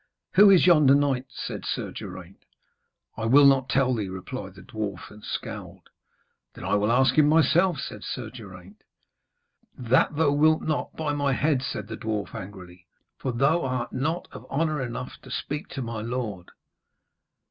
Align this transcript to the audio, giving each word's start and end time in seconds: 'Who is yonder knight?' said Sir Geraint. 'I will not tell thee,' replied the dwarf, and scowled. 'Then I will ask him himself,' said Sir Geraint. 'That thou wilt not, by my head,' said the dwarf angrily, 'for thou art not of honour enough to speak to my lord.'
'Who 0.33 0.49
is 0.49 0.65
yonder 0.65 0.95
knight?' 0.95 1.27
said 1.29 1.63
Sir 1.63 1.91
Geraint. 1.91 2.43
'I 3.17 3.25
will 3.27 3.45
not 3.45 3.69
tell 3.69 3.93
thee,' 3.93 4.09
replied 4.09 4.55
the 4.55 4.63
dwarf, 4.63 5.11
and 5.11 5.23
scowled. 5.23 5.89
'Then 6.55 6.63
I 6.65 6.73
will 6.73 6.91
ask 6.91 7.13
him 7.13 7.29
himself,' 7.29 7.77
said 7.81 8.03
Sir 8.03 8.31
Geraint. 8.31 8.81
'That 9.77 10.15
thou 10.15 10.31
wilt 10.31 10.63
not, 10.63 10.95
by 10.95 11.13
my 11.13 11.33
head,' 11.33 11.61
said 11.61 11.87
the 11.87 11.97
dwarf 11.97 12.33
angrily, 12.33 12.87
'for 13.19 13.31
thou 13.31 13.61
art 13.63 13.93
not 13.93 14.27
of 14.31 14.49
honour 14.49 14.81
enough 14.81 15.21
to 15.21 15.29
speak 15.29 15.67
to 15.67 15.83
my 15.83 16.01
lord.' 16.01 16.49